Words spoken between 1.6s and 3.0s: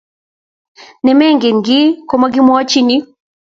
kii ko makimwachin